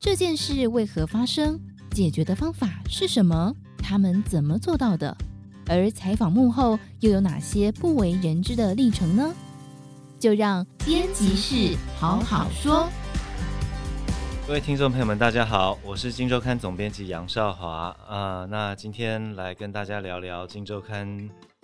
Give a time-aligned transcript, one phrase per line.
[0.00, 1.58] 这件事为何发生？
[1.90, 3.52] 解决的方法是什么？
[3.78, 5.16] 他们怎么做到的？
[5.66, 9.34] 而采访幕后又有哪些不为人知的历程呢？
[10.16, 12.88] 就让编辑室好好说。
[14.46, 17.68] 各位听众朋友们，大家好，我是《金周刊》总编辑杨少华
[18.06, 18.46] 啊、呃。
[18.46, 21.08] 那今天来跟大家聊聊《金周刊》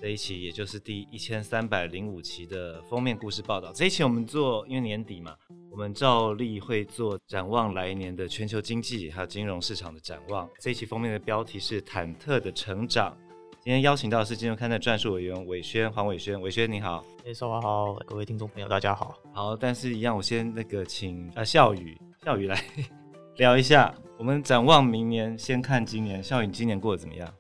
[0.03, 3.73] 这一期，也就是第一千三百零五期的封面故事报道。
[3.73, 5.35] 这一期我们做，因为年底嘛，
[5.75, 10.49] 我们照例会做展望来年的全球经济还有金融市场的展望。
[10.61, 13.13] 这一期封面的标题是“忐忑的成长”。
[13.61, 17.05] 今天邀请到的是《金融刊》的撰述委员韦轩，黄伟轩，玮轩你好。
[17.27, 19.19] 哎，少华好，各位听众朋友大家好。
[19.33, 22.01] 好，但是一样，我先那个请啊，笑宇。
[22.25, 22.57] 笑宇来
[23.39, 26.23] 聊一下，我们展望明年，先看今年。
[26.23, 27.35] 笑宇今年过得怎么样？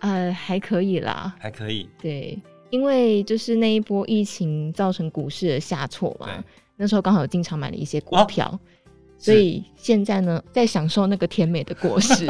[0.00, 1.88] 呃，还可以啦，还可以。
[1.98, 6.44] 对，因为就是那一波疫情造成股市的下挫嘛，
[6.82, 8.58] 那时候刚好有进场买了一些股票，哦、
[9.16, 12.26] 所以现在呢，在享受那个甜美的果实。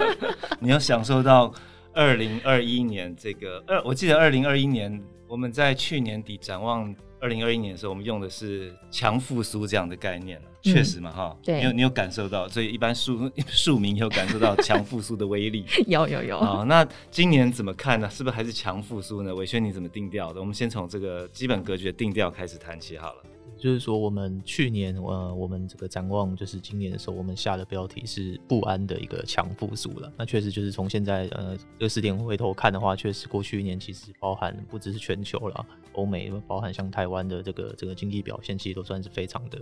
[0.60, 1.50] 你要享受到
[1.94, 6.94] 二零二一年这个二，我记得二零二一年我们在去年底展望。
[7.18, 16.38] 二零二一年的时候，我们用的是强复苏这样的概念，确实嘛，哈、嗯，对，你有你有感受到，所以一般庶 庶民有感受到强复苏的威力， 有有有。
[16.38, 18.08] 好，那今年怎么看呢？
[18.10, 19.34] 是不是还是强复苏呢？
[19.34, 20.38] 伟轩你怎么定调的？
[20.38, 23.22] 我们先从这个基本格局的定调开始谈起好了。
[23.58, 30.12] 就是说，我们去年呃，我们这个展望就是今年的时候，我们下的标题是不安的一个强复苏了。
[30.16, 39.58] 那确实就是从现在呃这个时点回头看的话，确实过去一年其实包含不只是全球了，欧美包含像台湾的这个这个经济表现，其实都算是非常的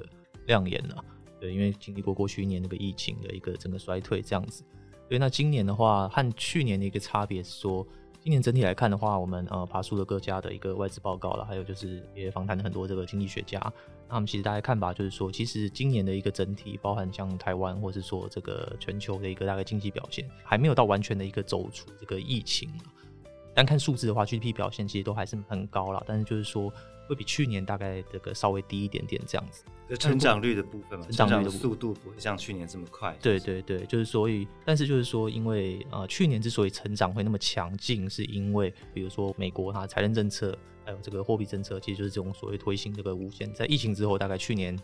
[0.46, 1.04] 亮眼了。
[1.40, 4.64] 对，因为经历过过去一年那个疫情的一个整个衰退这样子。
[5.08, 7.86] 对，那今年的话和去年的一个差别是说。
[8.24, 13.60] 今年整体来看的话，我们呃爬树了各家的一个外资报告了，还有就是也访谈了很多这个经济学家。
[14.08, 22.70] 那我们其实大家看法就是说，其实今年的一个整体，包含像台湾或是说这个全球的一个大概经济表现，还没有到完全的一个走出这个疫情。
[23.52, 26.72] 单看数字的话，GDP 表现其实都还是很高了，但是就是说。
[27.06, 29.62] 会比去年大概这个稍微低一点点这样子，
[29.98, 33.16] 成长率的部分嘛，成长率的速度不会像去年这么快。
[33.20, 44.78] 对对对，就是所以，但是就是说，因为呃去年之所以成长会那么强劲，是因为比如说美国它财政政策还有这个货币政策，其实就是这种所谓推行这个无限，在疫情之后，大概去年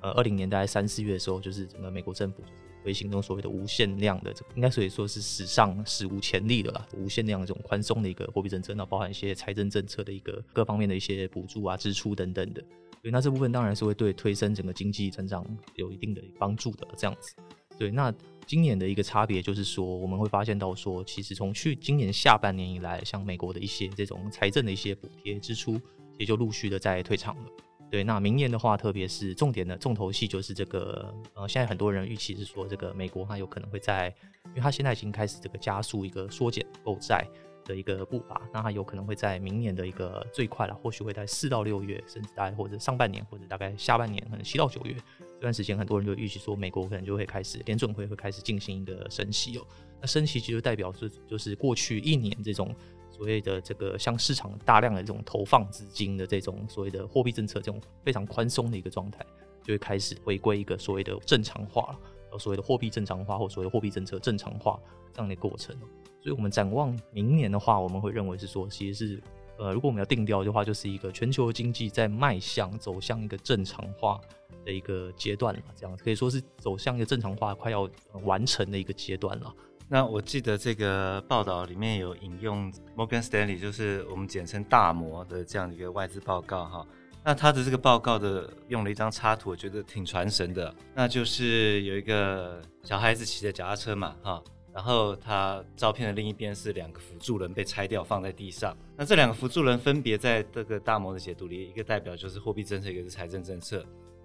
[0.00, 2.54] 呃二零年大概三四月的时候，就是整个美国政府就是。
[2.82, 12.60] 推行这种所谓的无限量的这个，应该可以说是史上史无前例的啦，无限量的这种宽松的一个货币政策，那包含一些财政政策的一个各方面的一些补助啊、支出等等的。
[13.02, 16.86] 对，那这部分当然是会对推升整个经济成长有一定的帮助的。
[16.96, 17.34] 这样子，
[17.76, 18.14] 对，那
[18.46, 25.80] 今年的一个差别就是说，我们会发现到说，其实从去今年下半年以来，像美国的一些这种财政的一些补贴支出，
[26.16, 27.42] 也就陆续的在退场了。
[27.90, 34.14] 对，那明年的话，特别是重点的重头戏就是这个，呃，现在很多人预期是说，这个美国它有可能会在，
[34.46, 37.26] 因为它现在已经开始这个加速一个缩减购债
[37.64, 49.66] 的一个步伐，那它有可能会在明年的一个最快了，或许会在四到六月，甚至大概或者上半年或者大概下半年，可能七到九月这段时间，很多人就预期说，美国可能就会开始联准会会开始进行一个升息哦，
[50.00, 52.74] 那升息其实代表是就是过去一年这种。
[53.14, 59.24] 所谓的这个向市场大量的这种投放资金的这种所谓的货币政策，这种非常宽松的一个状态，
[59.62, 62.00] 就会开始回归一个所谓的正常化了，
[62.38, 64.78] 所谓的货币正常化或所谓的货币政策正常化
[65.12, 65.76] 这样的过程。
[66.20, 69.22] 所以，我们展望明年的话，我们会认为是说，其实是
[69.58, 74.20] 呃，如果我们要定调的话，就是一个全球经济在迈向走向一个正常化
[74.64, 77.88] 的一个阶段了，这样可以说是走向一个正常化快要
[78.22, 79.54] 完成的一个阶段了。
[79.88, 86.86] 那我记得这个报道里面有引用 Morgan Stanley，就是我们简称大摩的这样一个外资报告哈。
[87.24, 90.74] 那他的这个报告的用了一张插图，我觉得挺传神的。
[90.94, 94.42] 那就是有一个小孩子骑着脚踏车嘛哈，
[94.74, 98.76] 然后他照片的另一边是两个辅助轮被拆掉放在地上。
[98.96, 103.84] 那这两个辅助轮分别在这个大摩的解读里，一个代表就是货币政策，一个是财政政策。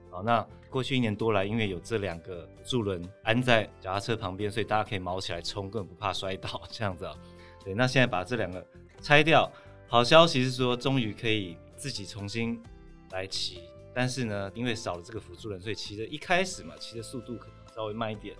[0.10, 7.14] 好，那过去一年多来，因为有这两个助轮安在脚踏车旁边，所以大家可以毛起来冲，根本不怕摔倒这样子啊。
[7.64, 8.66] 对，那现在把这两个
[9.02, 9.52] 拆掉，
[9.88, 12.60] 好消息是说，终于可以自己重新
[13.12, 13.62] 来骑。
[13.94, 18.36] 但是呢，因为少了这个辅助轮，所以骑的一开始嘛，骑的速度可能稍微慢一点。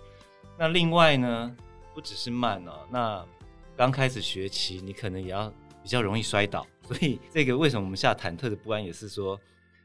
[0.58, 1.56] 那另外呢，
[1.94, 3.26] 不只是慢哦，那
[3.76, 6.66] 刚开始学骑，你可能也要比较容易摔倒。
[6.82, 9.38] 所以这个为什么我们下忐忑的不安，也是说。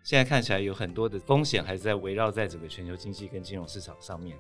[0.06, 4.38] 现在看起来有很多的风险还是在围绕在整个全球经济跟金融市场上面。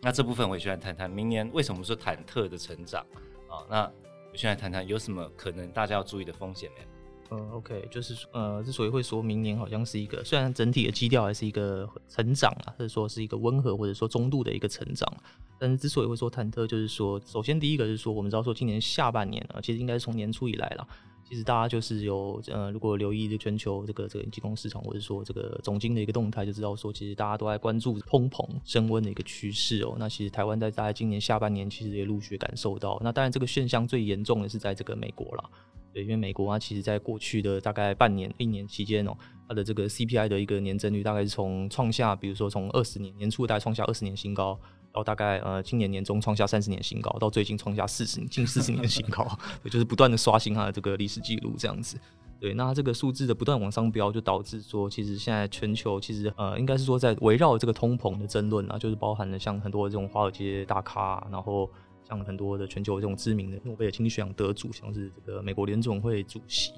[0.00, 3.04] 那这部分我也来谈谈明年为什么说忐忑的成长
[3.50, 3.66] 啊？
[3.68, 3.92] 那
[4.30, 6.84] 我现在谈谈有什么可能大家要注意的风险呢？
[7.30, 15.10] 呃，OK，就是呃，之所以会说明年好像是一个，虽然整体的基调还是一个成长啊，或者说是一个温和或者说中度的一个成长，
[15.58, 20.86] 但是之所以会说忐忑，就是说，首先第一个是说，我们知道说今年下半年啊，其实应该是从年初以来了，
[21.26, 29.96] 其实大家就是有呃，如果留意这全球这个这个金融市场或者说这个总经的一个动态，就知道说，其实大家都在关注通膨升温的一个趋势哦。
[29.98, 35.50] 那其实台湾在大概今年下半年其实也陆续感受到，那当然这个现象最严重的是在这个美国了。
[35.94, 39.16] 对，因为美国啊，其实在过去的大概半年、一年期间哦，
[39.48, 44.58] 它的这个 CPI 的一个年增率大概是从创下，比如说从二十年年初大概创下二十年新高，
[44.92, 49.24] 到大概呃今年年中创下三十年新高，到最近创下四十近四十年新高，
[49.70, 51.96] 就是不断的刷新它的这个历史记录这样子。
[52.40, 61.70] 对，那这个数字的不断往上飙，就导致说，其实现在全球其实呃，应该是说在围绕这个通膨的争论啊，就是包含了像很多这种华尔街大咖，然后。
[62.08, 66.72] 像很多的全球这种知名的诺贝尔经济学奖得主，像是这个美国联总会主席，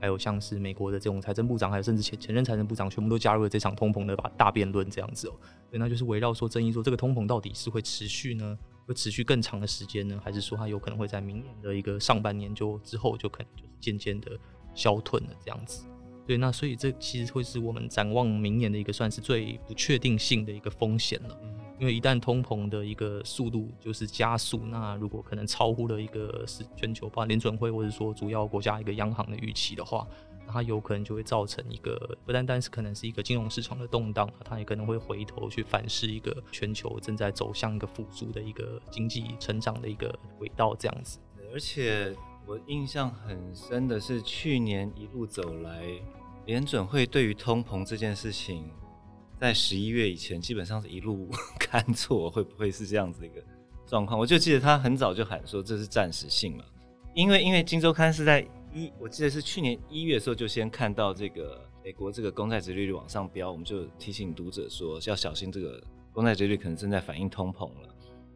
[0.00, 5.32] 还有像是美国的这种财政部长，还有甚至前前任财政部长，全部都加入了这场通膨的把大辩论这样子哦。
[5.70, 14.38] 对，那就是围绕说争议说这个通膨到底是会持续呢，会持续更长的时间呢，还是说它有可能会在明年的一个上半年就之后就可能就是渐渐的
[14.74, 15.84] 消退了这样子。
[16.26, 21.36] 对，那所以这其实会是我们展望明年的一个算是最不确定性的一个风险了。
[21.80, 30.06] 因为一旦通膨的一个速度就是加速，那如果可能超乎了一个是全球，包括联准会或者说主要国家一个央行的预期的话，
[30.46, 41.18] 那它有可能就会造成一个不单单是可能是一个金融市场的动荡，它也可能会回头去反噬一个全球正在走向一个复苏的一个经济成长的一个轨道这样子。
[41.50, 42.14] 而且
[42.46, 45.82] 我印象很深的是，去年一路走来，
[46.44, 48.70] 联准会对于通膨这件事情。
[49.40, 53.42] 在十一月以前，基本上是一路 看错，会不会是这样子一个
[53.86, 54.20] 状况？
[54.20, 56.64] 我就记得他很早就喊说这是暂时性嘛，
[57.14, 65.82] 因为因为《金周刊》是在一，我记得是去年一月的时候就先看到这个美国这个公债殖利率往上飙，我们就提醒读者说要小心这个
[66.12, 67.94] 公债殖利率可能正在反映通膨了。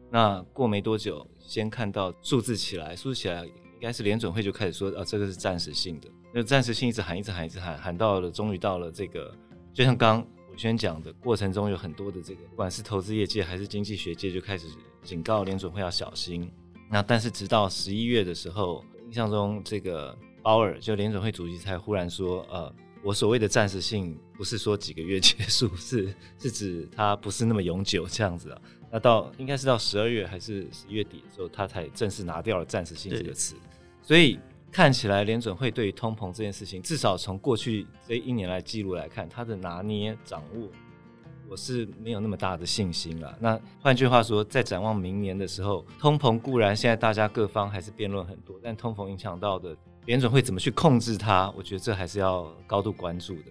[0.09, 9.31] 那过没多久，先看到数字起来，数字起来应该是联准会就开始说啊，这个是暂时性的，那暂时性一直喊一直喊一直喊，喊到了终于到了这个，
[9.71, 10.25] 就像刚。
[10.57, 14.67] 宣讲的过程中有很多的这个，不管是投资业界还是经济学界，就开始
[15.03, 16.51] 警告联准会要小心。
[16.89, 22.73] 那但是直到十一月的时候，印象中这个鲍尔就联准会主席才忽然说，呃，
[23.03, 28.61] 我所谓的暂时性不是说几个月结束，是是指它不是那么永久这样子啊。
[28.91, 33.55] 那到应该是到十二月还是十一月底的时候，他才正式拿掉了暂时性这个词，
[34.01, 34.39] 所以。
[34.75, 40.67] 看起来联准会对于通膨这件事情，至少从过去这一年来记录来看，它的拿捏掌握，
[41.47, 43.33] 我是没有那么大的信心了。
[43.39, 49.73] 那换句话说，在展望明年的时候，通膨固然现在大家各方还是辩论很多，但通膨影响到的
[50.07, 53.43] 联准会怎么去控制它，我觉得这还是要高度关注的。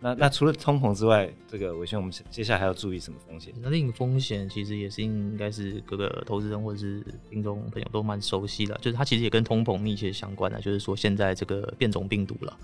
[0.00, 3.52] 那那除了通膨之外，这个伟轩，我们接下来还要注意什么风险？
[3.60, 12.58] 那另一个风险其实也是应该是各个投资人或者是听众朋友都蛮熟悉的，就是它其实也跟通膨密切相关的，就是说现在这个变种病毒了，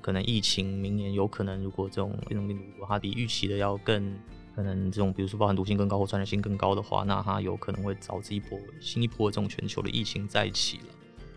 [0.00, 4.16] 可能疫情明年有可能如果这种变种病毒如果它比预期的要更
[4.54, 10.84] 可能这种比如说包含毒性更高或传染性更高的话，那它有可能会导致一波新一波这种全球的疫情再起了。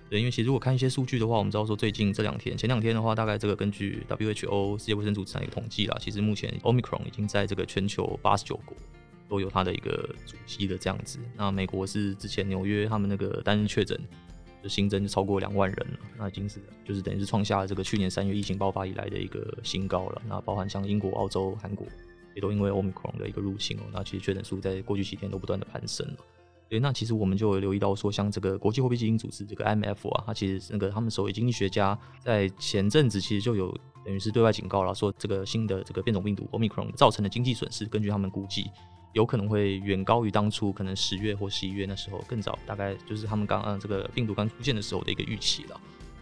[0.10, 8.76] 对，因为其实如果看一些数据的话，我们知道说最近这两天，前两天的话，大概这个根据 WHO 世界卫生组织的一个统计啦，其实目前 Omicron 已经在这个全球八十九国
[9.28, 11.20] 都有它的一个足迹的这样子。
[11.38, 14.00] 那美国是之前纽约他们那个单日确诊
[14.64, 20.22] 就新增就超过两万人了，那已经是就是等于是创下了这个去年三月疫情爆发以来的一个新高了。
[20.28, 21.86] 那包含像英国、澳洲、韩国
[22.34, 26.18] 也都因为 Omicron 的一个入侵哦，那其实确诊数在过去几天都不断的攀升了。
[26.70, 38.70] 对，那其实我们就有留意到说，像这个国际货币基金组织这个 m f 啊，它其实那个他们首位经济学家在前阵子其实就有等于是对外警告了，说这个新的这个变种病毒 Omicron 造成的经济损失，根据他们估计，
[39.14, 45.82] 有可能会远高于当初可能十月或十一月那时候更早，大概就是他们刚刚这个病毒刚出现的时候的一个预期了。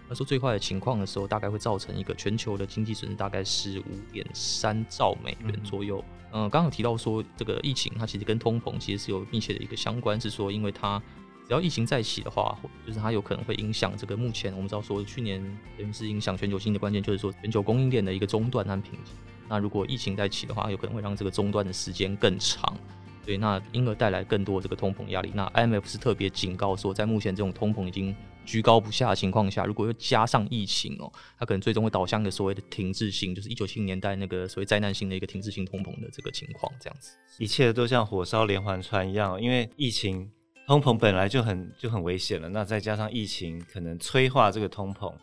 [0.10, 6.04] 那说最坏的情况的时候，大概会造成一个全球的经济损失，大概是五点三兆美元左右。
[6.32, 11.02] 嗯，刚刚有提到说这个疫情它其实跟通膨其实是有密切的一个相关，是说因为它
[11.48, 15.42] 只要疫情再起的话，就是它有可能会影响这个目前我们知道说去年
[15.78, 19.14] 等于是影响全球性的关键，就是说全球供应链的一个中断和瓶颈。
[19.50, 22.76] 那如果疫情再起的话，有可能会让这个中断的时间更长。
[23.26, 25.32] 对，那因而带来更多这个通膨压力。
[25.34, 28.14] 那 IMF 是特别警告说，在目前这种通膨已经
[28.48, 37.12] 居高不下的情况下，如果又加上疫情哦，它可能最终会导向一个所谓的停滞性，就是一九七零年代那个所谓灾难性的一个停滞性通膨的这个情况，这样子。
[37.38, 40.32] 一切都像火烧连环船一样，因为疫情
[40.66, 45.14] 通膨本来就很就很危险了，那再加上疫情可能催化这个通膨，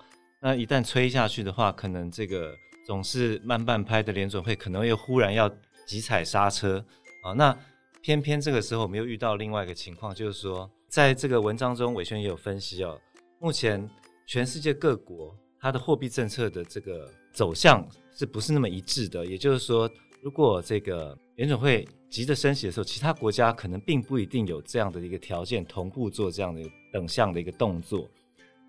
[0.41, 2.55] 那一旦催下去的话，可能这个
[2.87, 5.51] 总是慢半拍的联准会可能又忽然要
[5.87, 6.85] 急踩刹车
[7.23, 7.33] 啊。
[7.33, 7.57] 那
[8.03, 13.01] 偏偏这个时候我们又遇到另外一个情况，就是说，在这个文章中，伟轩也有分析哦，
[13.45, 13.87] 目前
[14.25, 17.87] 全世界各国它的货币政策的这个走向
[18.17, 19.27] 是不是那么一致的？
[19.27, 19.87] 也就是说，
[20.23, 28.09] 如果这个联准会急着升息的时候，其他国家可能并不一定有这样的一个条件同步做这样的等向的一个动作。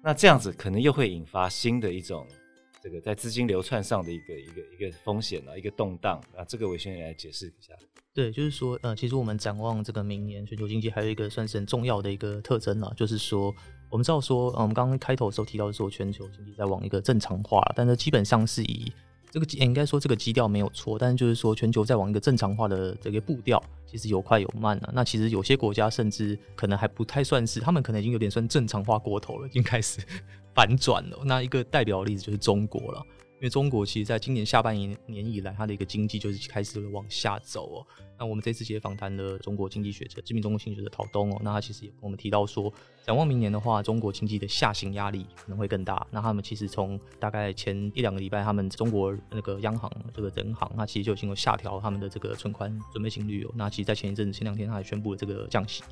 [0.03, 2.27] 那这样子可能又会引发新的一种
[2.83, 6.43] 这个在资金流窜上的一个一个一个风险啊，一个动荡啊。
[6.43, 7.73] 这个我先来解释一下。
[8.13, 13.53] 对，就是说，呃，其实我们展望这个明年全球经济，还有一个算是很重要的一个特征啊，就是说，
[13.89, 18.91] 我们知道说，呃，我们刚刚开头的时候提到说，全球经济在往一个正常化，但是基本上是以。
[19.31, 24.89] 这个应该说这个基调没有错，但是就是说全球在往一个正常化的这个步调，其实有快有慢啊。
[24.93, 29.99] 那其实有些国家甚至可能还不太算是，他们可能已经有点算正常化过头了，已经开始
[30.55, 31.17] 反转了。
[31.25, 33.05] 那一个代表的例子就是中国了。
[33.35, 37.87] 因为中国其实在今年下半年年以来，它的一个经济就是开始往下走哦。
[38.17, 42.71] 那我们这次也访谈了中国经济学者、知名中国经济学者陶东哦，那他其实也跟我们提到说，
[43.05, 46.07] 展望明年的话，中国经济的下行压力可能会更大。
[46.11, 53.51] 那他们其实从大概前一两个礼拜，他们中国那个央行这个人行，那其实就已经有下调他们的这个存款准备金率哦。
[53.53, 55.83] 那其实，在前一阵子、前两天，他还宣布了这个降息。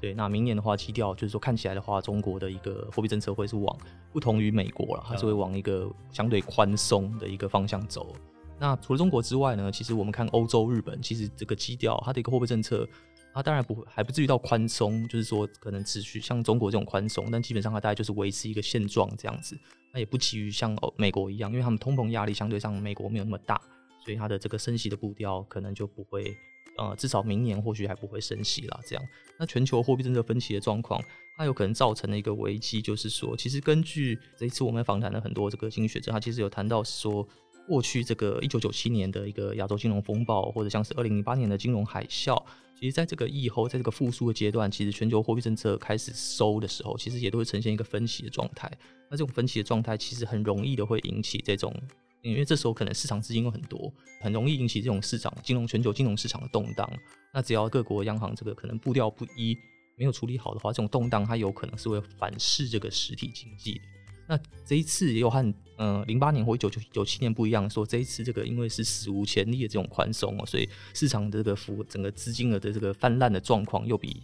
[0.00, 3.76] 对，那明年的话，基调就是说，看起来的话，中国的一个货币政策会是往
[4.12, 8.14] 不同于美国了，它是会往一个相对宽松的一个方向走。
[8.60, 12.88] 那除了中国之外呢，其实我们看欧洲、日本，其实这个基调，它的一个货币政策，
[13.34, 19.58] 它当然不会还不至于到宽松，就是说可能持续像中国这种宽松，但基本上它大概就是维持一个现状这样子。
[19.92, 23.60] 那也不急于像美国一样，因为他们通膨压力相对上美国没有那么大，
[24.04, 26.36] 所以它的这个升息的步调可能就不会。
[26.78, 28.80] 呃，至少明年或许还不会升息啦。
[28.86, 29.04] 这样，
[29.38, 31.02] 那全球货币政策分歧的状况，
[31.36, 37.26] 它有可能造成的一个危机，就是说，其实根据这一次我们访谈的很多这个经济学者，他其实有谈到说，
[37.66, 42.42] 过去这个一九九七年的一个亚洲金融风暴，或者像是二零零八年的金融海啸，
[42.78, 48.70] 其实在这个疫后，在这个复苏的阶段，其实全球货币政策开始收的时候，其实也都会呈现一个分歧的状态。
[49.10, 51.74] 那这种分歧的状态，其实很容易的会引起这种。
[52.22, 56.90] 因为这时候可能市场资金有很多，很容易引起这种市场金融全球金融市场的动荡。
[57.32, 59.56] 那只要各国央行这个可能步调不一，
[59.96, 63.80] 没有处理好的话，这种动荡它有可能是会反噬这个实体经济。
[64.26, 74.22] 那这一次也有和嗯零八年或一九九九七年不一样，说这一次这个因为是史无前例的这种宽松哦，所以市场的这个幅整个资金额的这个泛滥的状况又比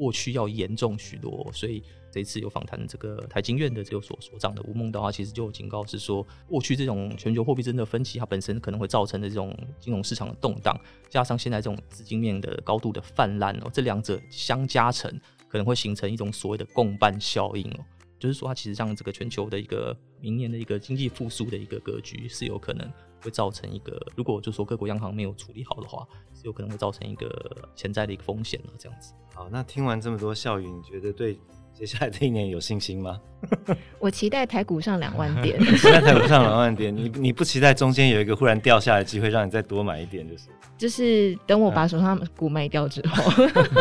[0.00, 1.82] 过去要严重许多，所以。
[2.12, 10.76] 这一次有访谈这个台经院的这个所所长的吴孟道，其实就有警告是说，过去这种全球货币政策分歧，它本身可能会造成的这种金融市场的动荡，
[11.08, 15.08] 加上现在这种资金面的高度的泛滥哦，这两者相加成，
[15.48, 17.84] 可能会形成一种所谓的共伴效应哦，
[18.20, 22.88] 就是说它其实让这个全球的一个明年的一个经济复苏的一个格局是有可能
[23.22, 27.28] 会造成一个，如果就是说各国央行没有处理好的话，是有可能会造成一个
[27.74, 29.12] 潜在的一个风险了，这样子。
[29.34, 31.36] 好，那听完这么多笑语，你觉得对？
[31.72, 33.18] 接下来这一年有信心吗？
[33.98, 35.58] 我期待台股上两万点。
[35.78, 40.44] 期待台股上两万点，你你不期待中间有一个忽然掉下来的机会，让你再多买一点，就是
[40.76, 43.32] 就是等我把手上股卖掉之后，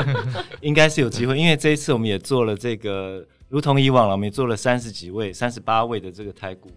[0.61, 1.37] 应该是有机会。
[1.37, 6.69] 因为这一次我们也做了这个，如同以往了，我们也做了三十几位、三十八位的这个台股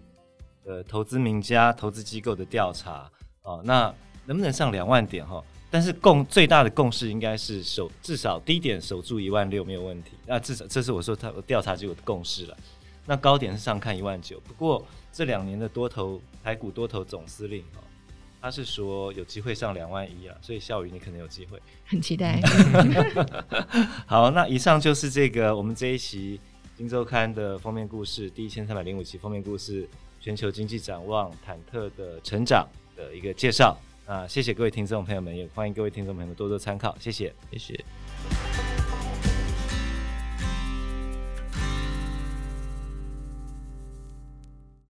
[0.65, 3.09] 的投资名家、投资机构的调查
[3.43, 3.93] 啊，那
[4.25, 5.43] 能不能上两万点哈？
[5.69, 10.11] 但是共最大的共识应该是守至少低点守住一万六没有问题。
[10.25, 12.57] 那至少这是我说他调查结果的共识了。
[13.05, 14.39] 那高点是上看一万九。
[14.41, 17.81] 不过这两年的多头台股多头总司令哦
[18.39, 20.35] 他是说有机会上两万一啊。
[20.41, 22.39] 所以笑宇你可能有机会，很期待。
[24.05, 26.37] 好，那以上就是这个我们这一期
[26.75, 29.87] 《新周刊》的封面故事，第一千三百零五期封面故事，
[30.19, 33.77] 全球经济展望，忐忑的成长的一个介绍。
[34.07, 37.85] 啊，谢谢各位听众朋友们，也欢迎各位听众朋友们多多参考，谢谢，谢谢。